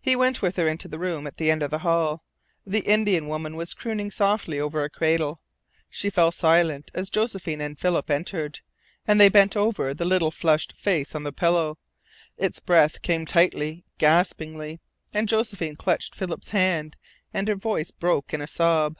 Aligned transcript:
He 0.00 0.16
went 0.16 0.40
with 0.40 0.56
her 0.56 0.74
to 0.76 0.88
the 0.88 0.98
room 0.98 1.26
at 1.26 1.36
the 1.36 1.50
end 1.50 1.62
of 1.62 1.70
the 1.70 1.80
hall. 1.80 2.24
The 2.66 2.80
Indian 2.88 3.26
woman 3.28 3.54
was 3.54 3.74
crooning 3.74 4.10
softly 4.10 4.58
over 4.58 4.82
a 4.82 4.88
cradle. 4.88 5.42
She 5.90 6.08
fell 6.08 6.32
silent 6.32 6.90
as 6.94 7.10
Josephine 7.10 7.60
and 7.60 7.78
Philip 7.78 8.08
entered, 8.08 8.60
and 9.06 9.20
they 9.20 9.28
bent 9.28 9.54
over 9.54 9.92
the 9.92 10.06
little 10.06 10.30
flushed 10.30 10.72
face 10.72 11.14
on 11.14 11.24
the 11.24 11.32
pillow. 11.34 11.76
Its 12.38 12.60
breath 12.60 13.02
came 13.02 13.26
tightly, 13.26 13.84
gaspingly, 13.98 14.80
and 15.12 15.28
Josephine 15.28 15.76
clutched 15.76 16.14
Philip's 16.14 16.52
hand, 16.52 16.96
and 17.34 17.46
her 17.46 17.56
voice 17.56 17.90
broke 17.90 18.32
in 18.32 18.40
a 18.40 18.46
sob. 18.46 18.96